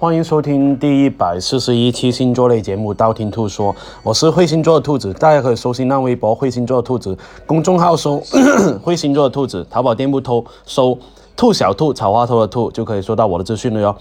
[0.00, 3.70] 欢迎收听第一百四十一期星座类节目《道听途说》，
[4.02, 7.14] 我是会星座的兔子，大家可以搜新浪微博“会星座的兔子”
[7.44, 8.18] 公众号搜
[8.82, 10.98] “会星座的兔子”，淘宝店铺偷搜
[11.36, 13.94] “兔小兔草花头的兔”就可以收到我的资讯了哟。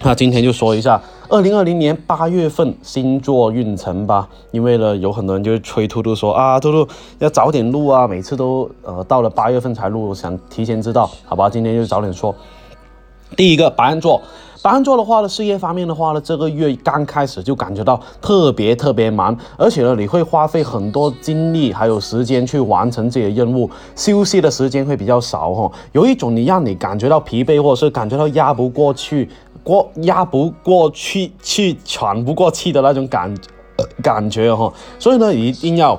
[0.00, 12.32] 那今天就说一下二零二零年八月份星座运程吧，因为呢有很多人就催兔兔说啊，兔兔要早点录啊，每次都呃到了八月份才录，想提前知道，好吧，今天就早点说。
[13.36, 14.22] 第一个白羊座。
[14.66, 25.70] 白羊座的话呢，事业方面的话呢，这个月刚开始就感觉到特别特别忙，而且呢，你会花费很多精力还有时间去完成自己的任务，休息的时间会比较少哈。
[25.92, 29.30] 有一种你让你感觉到疲惫，或者是感觉到压不过去，
[29.62, 33.32] 过压不过去，去喘不过气的那种感
[34.02, 34.72] 感觉哈。
[34.98, 35.96] 所以呢，一定要。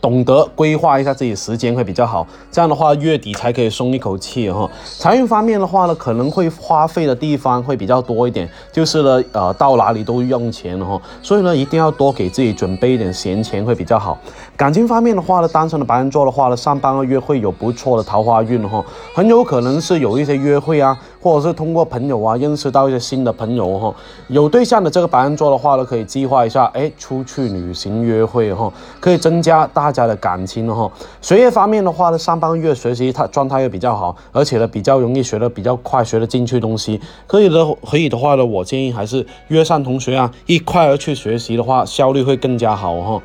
[0.00, 4.68] 懂得规划一下自己时间会比较好，这样的话月底才可以松一口气哈。
[4.98, 14.18] 财运方面的话呢，可能会花费的地方会比较多一点，就是呢，呃，到哪里都用钱哈，所以呢，一定要多给自己准备一点闲钱会比较好。
[14.56, 18.82] 感情方面的话呢，单身的白羊座的话呢，上半个月会有不错的桃花运哈，
[19.14, 23.94] 很有可能是有一些约会啊，或者是通过朋友啊认识到一些新的朋友哈。
[24.28, 29.89] 有对象的这个白羊座的话呢，可以计划一下，哎，出去旅行约会哈，可以增加大。
[29.90, 30.88] 大家的感情哈，
[31.20, 37.00] 学业方面的话呢，上半个月学习他状态又比较好，而且呢比较容易学的比较快，学的进去东西。
[37.26, 43.20] 可以的，可以的话呢，我建议还是约上同学啊，一块儿去学习的话，效率会更加好哈。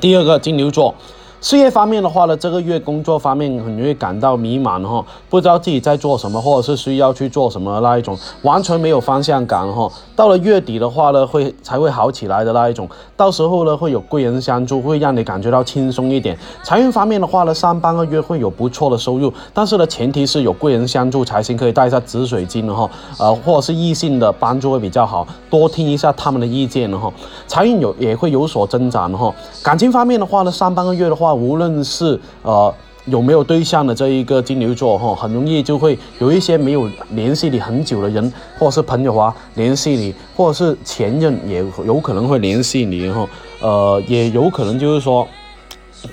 [0.00, 0.96] 第二个金牛座。
[1.42, 9.90] 事业方面的话呢，这个月工作方面很容易感到迷茫哈，不知道自己在做什么，或者是需要去做什么那一种，完全没有方向感哈。
[10.14, 16.38] 到了月底的话呢，会才会好起来的那一种，到时候呢会有贵人相助，会让你感觉到轻松一点。
[16.62, 22.88] 财运方面的话呢，上半个月会有不错的收入，但是呢前提是有贵人相助才行，可以带一下紫水晶哈，
[23.18, 27.12] 呃或者是异性的帮助会比较好，多听一下他们的意见哈。
[27.48, 29.34] 财运有也会有所增长哈。
[29.60, 31.31] 感情方面的话呢，上半个月的话。
[31.34, 32.74] 无论是呃
[33.06, 43.28] 有没有对象的这一个金牛座哈，很容易就会有一些没有联系你很久的人，或者是朋友啊联系你，或者是前任也有可能会联系你哈，
[43.60, 45.26] 呃也有可能就是说，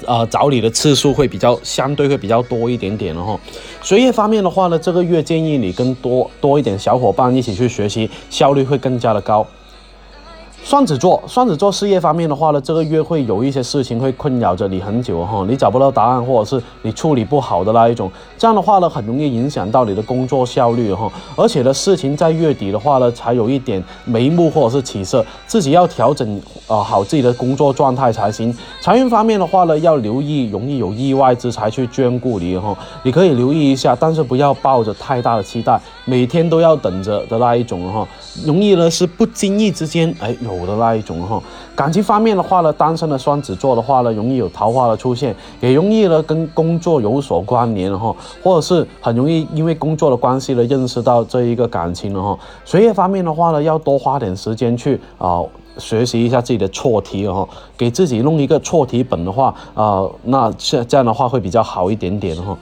[0.07, 3.39] 呃找你的次数会比较相对会比较多一点点的哈。
[3.83, 9.45] 学业方面的话呢，这个月建议你跟多多一点小伙伴一起去学习，效率会更加的高。
[10.63, 21.11] 双子座，双子座事业方面的话呢，这个月会有一些事情会困扰着你很久哈，你找不到答案，或者是你处理不好的那一种，这样的话呢，很容易影响到你的工作效率哈。
[21.35, 28.55] 而且呢，事情在月底的话呢，才有一点眉目或者是起色，自己要调整啊好自己的工作状态才行。
[28.79, 38.07] 财运方面的话呢，要留意容易有意外之财去眷顾你哈，你可以留意一下，但是不要抱着太大的期待，每天都要等着的那一种哈，
[38.45, 40.59] 容易呢是不经意之间哎有。
[40.69, 41.41] 的那一种哈，
[41.75, 52.37] 感情方面的话呢，单身的双子座的话呢，容易有桃花的出现，也容易呢跟工作有所关联哈，或者是很容易因为工作的关系呢认识到这一个感情了哈。
[52.65, 55.41] 学业方面的话呢，要多花点时间去啊
[55.77, 62.55] 学习一下自己的错题哈，给自己弄一个错题本的话啊，那这这样的话会比较好一点点哈。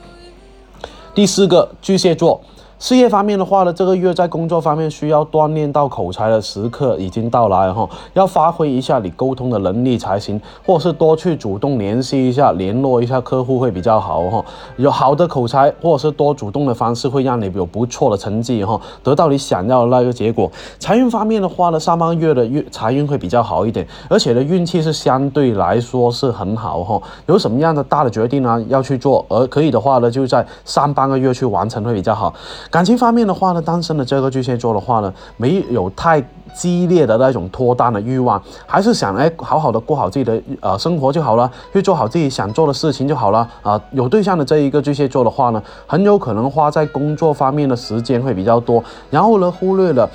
[1.14, 2.40] 第四个巨蟹座。
[2.78, 14.44] 事业方面的话呢，这个月在工作方面需要锻炼到口才的时刻已经到来哈，要发挥一下你沟通的能力才行，或是多去主动联系一下、联络一下客户会比较好哈。
[14.76, 20.48] 有好的口才或者是多主动的方式，会让你有不错的成绩哈，得到你想要的那个结果。
[20.78, 27.02] 财运方面的话呢，上半个月的运财运会比较好一点，而且呢运气是相对来说是很好哈。
[27.26, 32.32] 有什么样的大的决定呢要去做，而可以的话呢，就在上半个月去完成会比较好。
[32.70, 36.22] 感情方面的话呢，单身的这个巨蟹座的话呢，没有太
[36.54, 43.80] 激烈的那种脱单的欲望，还是想哎好好的过好自己的呃生活就好了，去做好自己想做的事情就好了啊。
[43.92, 50.08] 有对象的这一个巨蟹座的话呢，很有可能花在工作方面的时间会比较多，然后呢忽略了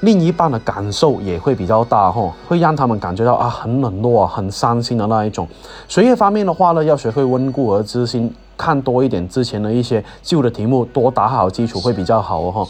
[0.00, 5.46] 另一半的感受也会比较大哈，会让他们感觉到啊很冷落，很伤心的那一种。
[5.86, 8.34] 学业方面的话呢，要学会温故而知新。
[8.60, 12.68] 看多一点之前的一些旧的题目，多打好基础会比较好哦。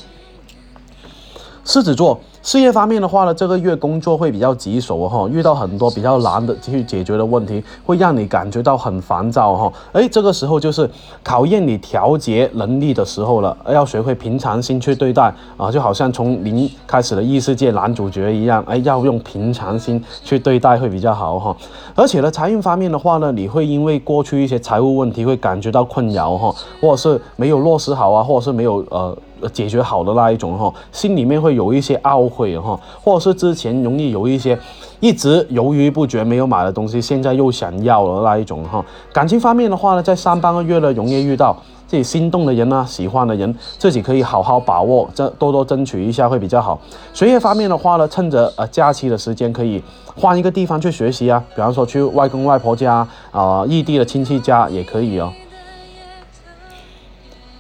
[1.65, 2.21] 狮子座。
[2.43, 9.73] 事业方面的话呢，这个月工作会比较棘手哈，遇到很多比较难的去解决的问题，会让你感觉到很烦躁哈。
[9.93, 10.89] 哎，这个时候就是
[11.23, 21.55] 考验你调节能力的时候了，要学会平常心去对待啊，就好像从零开始的异世界男主角一样，哎，要用平常心去对待会比较好哈。
[21.95, 29.15] 而且呢，财运方面的话呢，你会因为过去一些财务问题会感觉到困扰哈，或者是没有落实好啊，或者是没有呃。
[29.49, 34.59] 解决好的那一种哈，心里面会有一些懊悔哈，或者是之前容易有一些
[35.01, 38.85] 一直犹豫不决没有买的东西，现在又想要了那一种哈。
[39.13, 41.57] 感情方面的话呢，在上半个月呢，容易遇到。
[41.87, 46.81] 自己心动的人呢，喜欢的人，自己可以好好把握，这多多争取一下会比较好。
[47.13, 49.83] 学业方面的话呢，趁着呃假期的时间，可以
[50.15, 55.33] 换一个地方去学习啊，比方说去外公外婆家啊，异地的亲戚家也可以哦。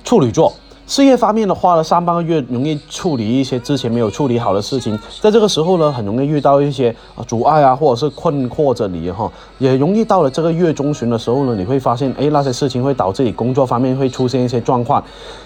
[0.04, 0.52] 处女座。
[0.90, 15.00] 事业方面的话呢，上半个月容易处理一些之前没有处理好的事情，在这个时候呢，很容易遇到一些啊阻碍啊，或者是困惑着你哈，也容易到了这个月中旬的时候呢，你会发现，哎，那些事情会导致你工作方面会出现一些状况。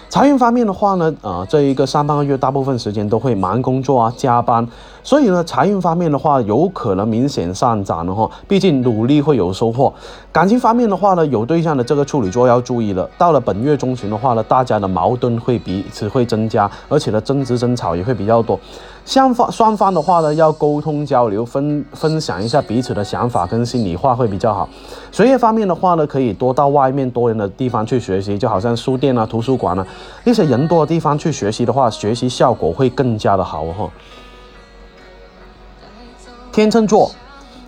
[0.09, 4.67] 财运方面的话呢，啊，这一个上半个月大部分时间都会忙工作啊，加班，
[5.05, 9.93] 所以呢，财运方面的话有可能明显上涨的哈，毕竟努力会有收获。
[10.31, 18.59] 感情方面的话呢，有对象的这个处女座要注意了，到了本月中旬的话呢，大家的矛盾会彼此会增加，而且呢，争执争吵也会比较多。
[19.05, 24.67] 双方双方的话呢，要沟通交流，分分享一下彼此的想法跟心里话会比较好。
[25.11, 29.85] 学业方面的话呢，可以多到外面多人的地方去学习，就好像书店啊、图书馆啊
[30.23, 33.87] 一些人多的地方去学习的话，学习效果会更加的好哈。
[36.55, 37.11] 天秤座。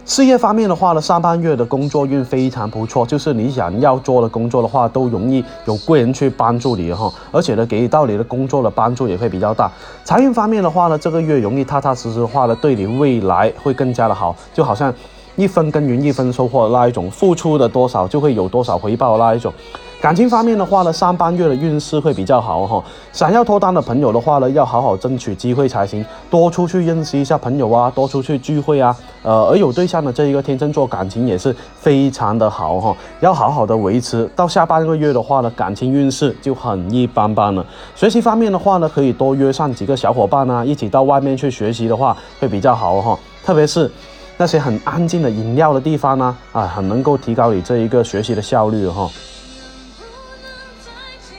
[0.06, 9.70] 事业方面的话呢，上半月的工作运非常不错，就是你想要做的工作的话，都容易有贵人去帮助你哈，而且呢，给到你的工作的帮助也会比较大。
[10.06, 14.94] 财运方面的话呢，这个月容易踏踏实实的话呢，对你未来会更加的好，就好像
[15.38, 19.54] 一分耕耘一分收获的那一种，付出的多少就会有多少回报那一种。
[20.00, 22.84] 感情方面的话呢，上半月的运势会比较好哈。
[23.12, 28.96] 想要脱单的朋友的话呢，要好好争取机会才行，多出去认识一下朋友啊，多出去聚会啊。
[29.24, 34.30] 呃，而有对象的这一个天秤座感情也是非常的好哈，要好好的维持。
[34.36, 37.66] 到下半个月的话呢，感情运势就很一般般了。
[37.96, 43.18] 学习方面的话呢，可以多约上几个小伙伴啊，一起到外面去学习的话会比较好哈。
[43.44, 43.90] 特别是
[44.40, 49.10] 那些很安静的饮料的地方呢，啊，很能够提高你这一个学习的效率哈。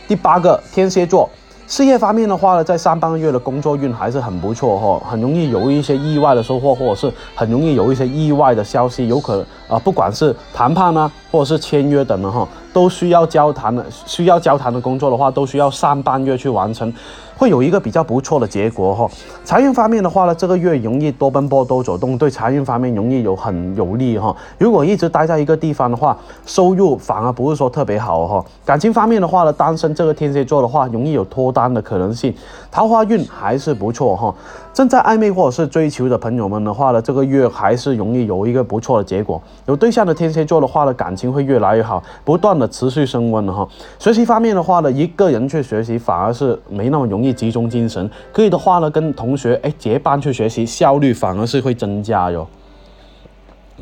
[0.09, 1.31] 第八个天蝎座，
[1.69, 16.93] 事业方面的话呢，在上半个月的工作运还是很不错哈，很容易有一些意外的收获，或者是很容易有一些意外的消息，有可能啊，不管是谈判呢，或者是签约等的哈，都需要交谈的，需要交谈的工作的话，都需要上半月去完成。
[17.39, 19.09] 会有一个比较不错的结果哈。
[19.45, 24.35] 财运方面的话呢，这个月容易多奔波多走动，对财运方面容易有很有利哈。
[24.59, 28.45] 如果一直待在一个地方的话，收入反而不是说特别好哈。
[28.65, 32.35] 感情方面的话呢，单身这个天蝎座的话，容易有脱单的可能性，
[32.73, 34.35] 桃花运还是不错哈。
[34.79, 39.43] 正在暧昧或者是追求的朋友们的话呢，这个月还是容易有一个不错的结果。
[39.67, 43.69] 有对象的天蝎座的话呢，感情会越来越好，不断的持续升温的哈。
[43.99, 47.33] 学习方面的话呢，一个人去学习反而是没那么容易。
[47.33, 52.47] 集中精神，可以的话呢，跟同学哎结伴去学习，效率反而是会增加哟。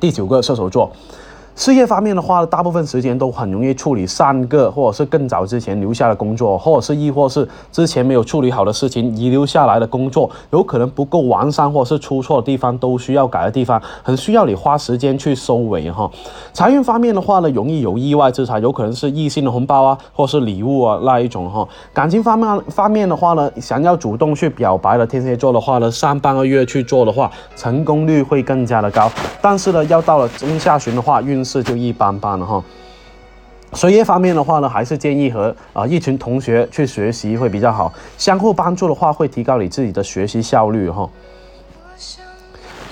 [0.00, 0.90] 第九个射手座。
[1.56, 16.10] 事业方面的话，大部分时间都很容易处理三个或者是更早之前留下的工作，或者是亦或是之前没有处理好的事情遗留下来的工作，有可能不够完善或者是出错的地方都需要改的地方，很需要你花时间去收尾哈。
[16.52, 21.66] 财运方面的话呢，容易有意外之财，有可能是异性的红包啊，或是礼物啊那一种哈。
[21.94, 29.10] 感情方面方面的话呢，想要主动去表白的天蝎座的话呢，上半个月去做的话，成功率会更加的高。
[29.40, 32.62] 但是呢，要到了中下旬的话，运是就一般般了哈。
[33.72, 41.08] 学业方面的话呢，还是建议和啊一群同学去学习会比较好，相互帮助的话会提高你自己的学习效率哈。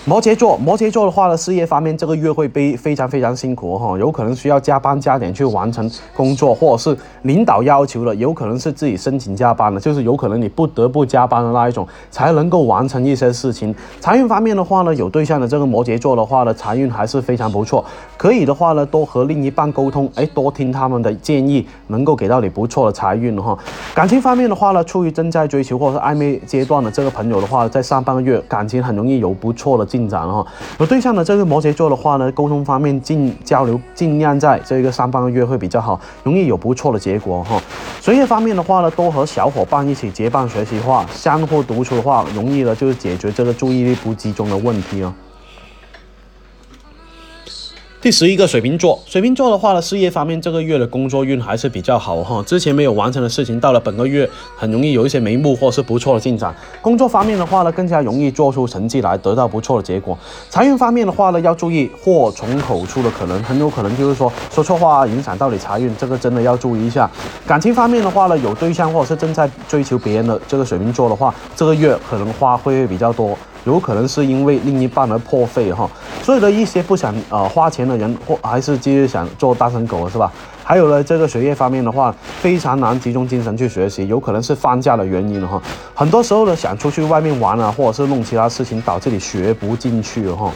[0.07, 13.75] 摩羯座，摩羯座的话呢，事业方面这个月会非非常非常辛苦哈，有可能需要加班加点去完成工作，或者是领导要求了，有可能是自己申请加班的，就是有可能你不得不加班的那一种，才能够完成一些事情。
[13.99, 17.83] 财运方面的话呢，有对象的这个摩羯座的话呢，财运还是非常不错，
[18.19, 23.59] 可以的话呢，多和另一半沟通，哎，多听他们的建议，能够给到你不错的财运哈。
[23.95, 29.94] 感情方面的话呢，处于正在追求或者是暧昧阶段的这个朋友的话，在上半个月感情很容易有不错的。
[29.95, 30.45] 进展哈，
[30.81, 37.63] 有对象的这个摩羯座的话呢，沟通方面尽交流，尽量在这个上半个月会比较好，容易有不错的结果哈。
[38.01, 45.15] 学业方面的话呢，多和小伙伴一起结伴学习话，相互督促的话，容易呢就是解决这个注意力不集中的问题哦。
[48.05, 52.43] 第十一个水瓶座，水瓶座的话呢，事业方面这个月的工作运还是比较好哈。
[52.43, 56.55] 之前没有完成的事情，到了本个月很容易有一些眉目或是不错的进展。
[56.83, 60.19] 工作方面的话呢，更加容易做出成绩来，得到不错的结果。
[60.51, 67.11] 财运方面的话呢，要注意祸从口出的可能，很有可能就是说说错话影响到你财运，这个真的要注意一下。
[67.47, 73.35] 感情方面的话呢，有对象或者是正在追求别人的这个水瓶座的话，这个月可能花会比较多。
[73.65, 75.91] 有可能是因为另一半而破费哈，
[76.23, 80.31] 所以呢，一些不想呃花钱的人，或还是继续想做单身狗是吧？
[80.63, 85.61] 还有呢，这个学业方面的话，非常难集中精神去学习，有可能是放假的原因哈。
[85.95, 90.51] 很多时候呢，想出去外面玩啊，或者是弄其他事情，导致你学不进去哈。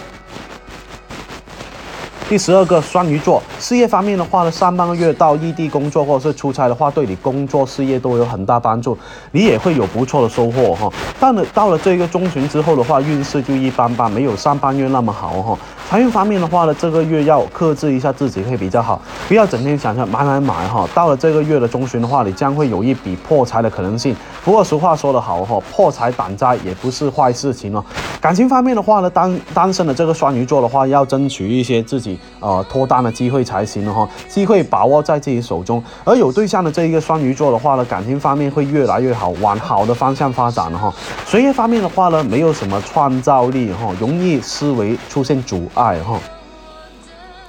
[2.29, 8.97] 第十二个双鱼座，事业方面的话呢，上半个月到异地工作或者是出差的话，对你工作事业都有很大帮助，
[9.33, 10.93] 你也会有不错的收获哈。
[11.19, 15.59] 但了到了这个中旬之后的话，运势就一般般，没有上半月那么好哈。
[15.89, 20.87] 财运方面的话呢，这个月要克制一下自己会比较好，不要整天想着买买买哈。
[20.95, 24.15] 到了这个月的中旬的话，你将会有一笔破财的可能性。
[24.45, 27.83] 不过俗话说得好哈，破财挡灾也不是坏事情哦。
[28.21, 34.07] 感情方面的话呢，单单身的这个双鱼座的话，要争取一些自己呃脱单的机会才行了哈。
[34.29, 35.83] 机会把握在自己手中。
[36.05, 40.93] 而有对象的这一个双鱼座的话呢，感情方面会越来越好，往好的方向发展了哈。
[41.25, 45.67] 学业方面的话呢，没有什么创造力哈，容易思维出现阻。
[45.79, 46.19] 爱哈，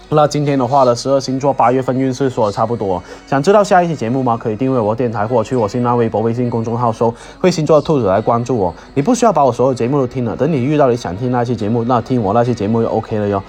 [0.09, 3.01] 那今天的话呢，十二星座八月份运势说的差不多。
[3.27, 4.37] 想知道下一期节目吗？
[4.37, 8.73] 可以订阅我电台或去我新浪微博、微信公众号搜“会星座兔子”来关注我。
[8.93, 13.41] 你不需要把我所有节目都听了，等你遇到你想听那期节目，那听我那期节目就 OK 了哟。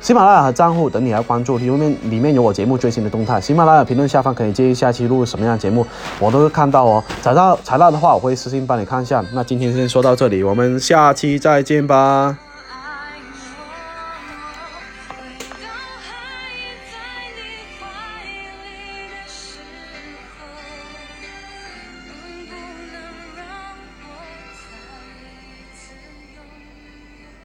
[0.00, 3.40] 喜马拉雅和账户等你来关注，里面里面有我节目最新的动态。
[3.40, 5.84] 喜马拉雅评论下方可以建议下期录什么样的节目，
[6.20, 7.02] 我都会看到哦。
[7.22, 9.24] 找到材料的话，我会私信帮你看一下。
[9.32, 12.45] 那今天先说到这里，我们下期再见吧。